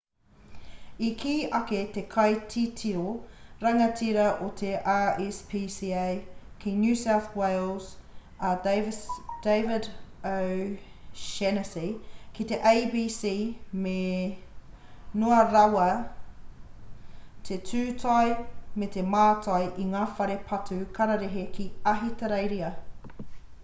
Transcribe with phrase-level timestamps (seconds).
[1.07, 3.09] i kī ake te kaititiro
[3.65, 6.05] rangatira o te rspca
[6.63, 7.89] ki new south wales
[8.51, 9.89] a david
[10.31, 11.85] o'shannessy
[12.39, 13.31] ki te abc
[13.85, 13.99] me
[15.25, 15.87] noa rawa
[17.51, 18.31] te tūtai
[18.83, 22.71] me te mātai i ngā whare patu kararehe ki ahitereiria